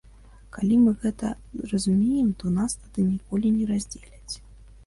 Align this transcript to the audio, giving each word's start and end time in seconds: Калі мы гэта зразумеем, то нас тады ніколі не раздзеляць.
Калі 0.55 0.77
мы 0.85 0.93
гэта 1.03 1.29
зразумеем, 1.65 2.31
то 2.41 2.45
нас 2.57 2.71
тады 2.81 3.07
ніколі 3.13 3.53
не 3.59 3.65
раздзеляць. 3.75 4.33